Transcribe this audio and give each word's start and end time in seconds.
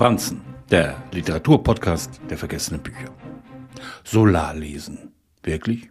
Franzen, 0.00 0.40
der 0.70 0.96
Literaturpodcast 1.12 2.22
der 2.30 2.38
vergessenen 2.38 2.82
Bücher. 2.82 3.10
Solar 4.02 4.54
lesen. 4.54 5.12
Wirklich? 5.42 5.90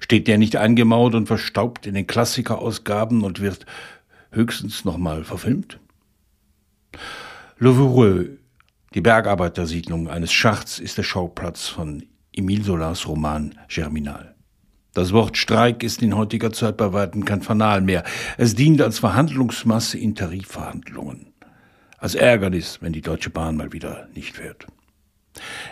Steht 0.00 0.28
der 0.28 0.36
nicht 0.36 0.56
eingemauert 0.56 1.14
und 1.14 1.26
verstaubt 1.26 1.86
in 1.86 1.94
den 1.94 2.06
Klassikerausgaben 2.06 3.24
und 3.24 3.40
wird 3.40 3.64
höchstens 4.30 4.84
nochmal 4.84 5.24
verfilmt? 5.24 5.80
Le 7.56 7.72
Voreux, 7.72 8.28
die 8.92 9.00
Bergarbeitersiedlung 9.00 10.10
eines 10.10 10.30
Schachts, 10.30 10.78
ist 10.78 10.98
der 10.98 11.02
Schauplatz 11.02 11.66
von 11.66 12.04
Emile 12.30 12.64
Solars 12.64 13.08
Roman 13.08 13.54
Germinal. 13.68 14.34
Das 14.92 15.12
Wort 15.12 15.38
Streik 15.38 15.82
ist 15.82 16.02
in 16.02 16.14
heutiger 16.14 16.52
Zeit 16.52 16.76
bei 16.76 16.92
weitem 16.92 17.24
kein 17.24 17.40
Fanal 17.40 17.80
mehr. 17.80 18.04
Es 18.36 18.54
dient 18.54 18.82
als 18.82 18.98
Verhandlungsmasse 18.98 19.96
in 19.96 20.14
Tarifverhandlungen. 20.14 21.33
Als 22.04 22.14
Ärgernis, 22.14 22.82
wenn 22.82 22.92
die 22.92 23.00
Deutsche 23.00 23.30
Bahn 23.30 23.56
mal 23.56 23.72
wieder 23.72 24.08
nicht 24.14 24.36
fährt. 24.36 24.66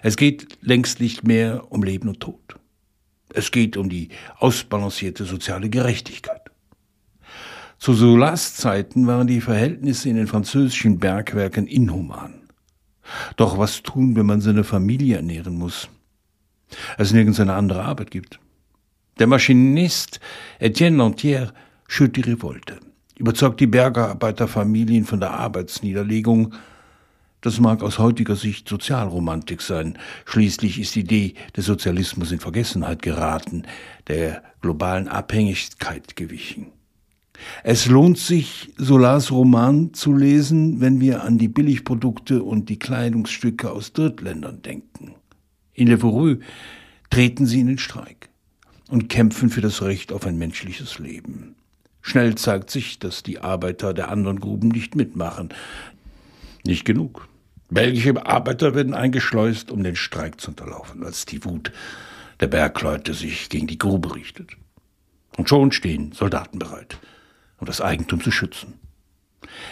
Es 0.02 0.16
geht 0.16 0.56
längst 0.62 0.98
nicht 0.98 1.24
mehr 1.24 1.70
um 1.70 1.82
Leben 1.82 2.08
und 2.08 2.20
Tod. 2.20 2.58
Es 3.34 3.50
geht 3.50 3.76
um 3.76 3.90
die 3.90 4.08
ausbalancierte 4.38 5.26
soziale 5.26 5.68
Gerechtigkeit. 5.68 6.50
Zu 7.76 7.92
Solas 7.92 8.54
Zeiten 8.54 9.06
waren 9.06 9.26
die 9.26 9.42
Verhältnisse 9.42 10.08
in 10.08 10.16
den 10.16 10.26
französischen 10.26 10.98
Bergwerken 10.98 11.66
inhuman. 11.66 12.48
Doch 13.36 13.58
was 13.58 13.82
tun, 13.82 14.16
wenn 14.16 14.24
man 14.24 14.40
seine 14.40 14.64
Familie 14.64 15.16
ernähren 15.16 15.58
muss? 15.58 15.90
Es 16.96 17.12
nirgends 17.12 17.40
eine 17.40 17.52
andere 17.52 17.84
Arbeit 17.84 18.10
gibt. 18.10 18.40
Der 19.18 19.26
Maschinist 19.26 20.18
Etienne 20.60 20.96
Lantier 20.96 21.52
schürt 21.88 22.16
die 22.16 22.22
Revolte, 22.22 22.80
überzeugt 23.22 23.60
die 23.60 23.68
Bergarbeiterfamilien 23.68 25.04
von 25.04 25.20
der 25.20 25.30
Arbeitsniederlegung, 25.30 26.54
das 27.40 27.60
mag 27.60 27.82
aus 27.84 28.00
heutiger 28.00 28.34
Sicht 28.34 28.68
Sozialromantik 28.68 29.62
sein. 29.62 29.96
Schließlich 30.24 30.80
ist 30.80 30.96
die 30.96 31.00
Idee 31.00 31.34
des 31.56 31.66
Sozialismus 31.66 32.32
in 32.32 32.40
Vergessenheit 32.40 33.00
geraten, 33.00 33.62
der 34.08 34.42
globalen 34.60 35.06
Abhängigkeit 35.06 36.16
gewichen. 36.16 36.72
Es 37.62 37.86
lohnt 37.86 38.18
sich, 38.18 38.70
Solars 38.76 39.30
Roman 39.30 39.94
zu 39.94 40.12
lesen, 40.12 40.80
wenn 40.80 41.00
wir 41.00 41.22
an 41.22 41.38
die 41.38 41.48
Billigprodukte 41.48 42.42
und 42.42 42.68
die 42.68 42.78
Kleidungsstücke 42.78 43.70
aus 43.70 43.92
Drittländern 43.92 44.62
denken. 44.62 45.14
In 45.74 45.86
Le 45.86 45.98
Voreux 45.98 46.42
treten 47.10 47.46
sie 47.46 47.60
in 47.60 47.68
den 47.68 47.78
Streik 47.78 48.30
und 48.88 49.08
kämpfen 49.08 49.48
für 49.48 49.60
das 49.60 49.82
Recht 49.82 50.12
auf 50.12 50.26
ein 50.26 50.38
menschliches 50.38 50.98
Leben. 50.98 51.54
Schnell 52.02 52.34
zeigt 52.34 52.70
sich, 52.70 52.98
dass 52.98 53.22
die 53.22 53.38
Arbeiter 53.38 53.94
der 53.94 54.10
anderen 54.10 54.40
Gruben 54.40 54.68
nicht 54.68 54.96
mitmachen. 54.96 55.50
Nicht 56.64 56.84
genug. 56.84 57.28
Belgische 57.70 58.26
Arbeiter 58.26 58.74
werden 58.74 58.92
eingeschleust, 58.92 59.70
um 59.70 59.82
den 59.82 59.96
Streik 59.96 60.40
zu 60.40 60.50
unterlaufen, 60.50 61.04
als 61.04 61.24
die 61.24 61.44
Wut 61.44 61.72
der 62.40 62.48
Bergleute 62.48 63.14
sich 63.14 63.48
gegen 63.48 63.68
die 63.68 63.78
Grube 63.78 64.14
richtet. 64.14 64.50
Und 65.38 65.48
schon 65.48 65.72
stehen 65.72 66.12
Soldaten 66.12 66.58
bereit, 66.58 66.98
um 67.58 67.66
das 67.66 67.80
Eigentum 67.80 68.20
zu 68.20 68.30
schützen. 68.30 68.74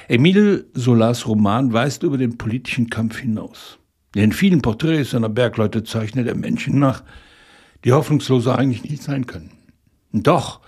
Emile 0.08 0.66
Solas 0.72 1.26
Roman 1.26 1.72
weist 1.72 2.02
über 2.04 2.16
den 2.16 2.38
politischen 2.38 2.88
Kampf 2.88 3.18
hinaus. 3.18 3.78
In 4.14 4.32
vielen 4.32 4.62
Porträts 4.62 5.10
seiner 5.10 5.28
Bergleute 5.28 5.84
zeichnet 5.84 6.26
er 6.26 6.34
Menschen 6.34 6.78
nach, 6.78 7.02
die 7.84 7.92
hoffnungsloser 7.92 8.58
eigentlich 8.58 8.84
nicht 8.84 9.02
sein 9.02 9.26
können. 9.26 9.52
Und 10.12 10.26
doch 10.26 10.60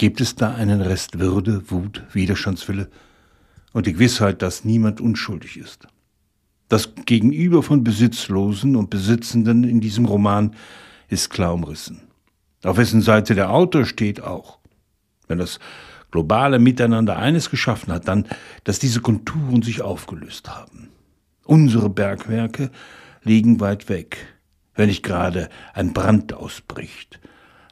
gibt 0.00 0.22
es 0.22 0.34
da 0.34 0.54
einen 0.54 0.80
Rest 0.80 1.18
Würde, 1.18 1.70
Wut, 1.70 2.04
Widerstandswille 2.14 2.88
und 3.74 3.84
die 3.84 3.92
Gewissheit, 3.92 4.40
dass 4.40 4.64
niemand 4.64 4.98
unschuldig 4.98 5.58
ist. 5.58 5.88
Das 6.70 6.94
Gegenüber 7.04 7.62
von 7.62 7.84
Besitzlosen 7.84 8.76
und 8.76 8.88
Besitzenden 8.88 9.62
in 9.62 9.82
diesem 9.82 10.06
Roman 10.06 10.56
ist 11.08 11.28
klar 11.28 11.52
umrissen. 11.52 12.00
Auf 12.64 12.78
wessen 12.78 13.02
Seite 13.02 13.34
der 13.34 13.50
Autor 13.50 13.84
steht 13.84 14.22
auch. 14.22 14.60
Wenn 15.28 15.36
das 15.36 15.58
globale 16.10 16.58
Miteinander 16.58 17.18
eines 17.18 17.50
geschaffen 17.50 17.92
hat, 17.92 18.08
dann, 18.08 18.26
dass 18.64 18.78
diese 18.78 19.02
Konturen 19.02 19.60
sich 19.60 19.82
aufgelöst 19.82 20.48
haben. 20.48 20.88
Unsere 21.44 21.90
Bergwerke 21.90 22.70
liegen 23.22 23.60
weit 23.60 23.90
weg, 23.90 24.16
wenn 24.74 24.88
nicht 24.88 25.02
gerade 25.02 25.50
ein 25.74 25.92
Brand 25.92 26.32
ausbricht, 26.32 27.20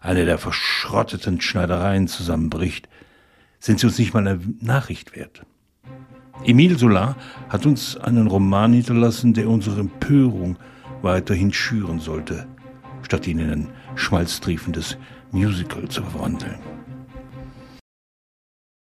eine 0.01 0.25
der 0.25 0.39
verschrotteten 0.39 1.41
Schneidereien 1.41 2.09
zusammenbricht, 2.09 2.89
sind 3.59 3.81
sie 3.81 3.87
uns 3.87 3.99
nicht 3.99 4.15
mal 4.15 4.27
eine 4.27 4.41
Nachricht 4.61 5.17
wert. 5.17 5.43
Emile 6.45 6.79
Solar 6.79 7.17
hat 7.49 7.67
uns 7.67 7.97
einen 7.97 8.29
Roman 8.29 8.73
hinterlassen, 8.73 9.35
der 9.35 9.49
unsere 9.49 9.81
Empörung 9.81 10.57
weiterhin 11.03 11.53
schüren 11.53 11.99
sollte, 11.99 12.47
statt 13.03 13.27
ihn 13.27 13.41
in 13.41 13.51
ein 13.51 13.69
schmalztriefendes 13.97 14.97
Musical 15.33 15.89
zu 15.89 16.03
verwandeln. 16.03 16.59